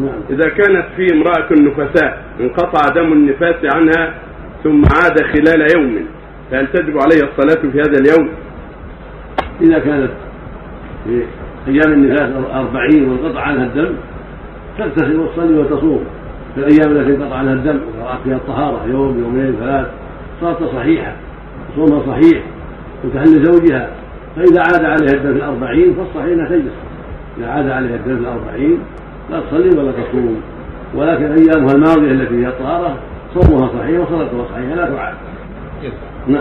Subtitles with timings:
[0.00, 0.20] نعم.
[0.30, 4.14] إذا كانت في امرأة نفساء انقطع دم النفاس عنها
[4.64, 6.06] ثم عاد خلال يوم
[6.50, 8.28] فهل تجب عليها الصلاة في هذا اليوم؟
[9.60, 10.10] إذا كانت
[11.04, 11.22] في
[11.68, 13.94] أيام النفاس أربعين وانقطع عنها الدم
[14.78, 16.04] تغتسل وتصلي وتصوم.
[16.54, 19.86] في الأيام التي انقطع عنها الدم وقرأت فيها الطهارة يوم يومين ثلاث
[20.40, 21.12] صارت صحيحة
[21.76, 22.42] صومها صحيح
[23.04, 23.90] وتحل زوجها.
[24.36, 26.72] فإذا عاد عليها الدم في الأربعين فالصحيح أنها تجلس.
[27.38, 28.78] إذا عاد عليها الدم في الأربعين
[29.30, 30.40] لا تصلي ولا تصوم.
[30.94, 32.96] ولكن أيامها الماضية التي هي الطهارة
[33.34, 35.14] صومها صحيح وصلاتها صحيحة لا تعاد.
[36.26, 36.38] نعم.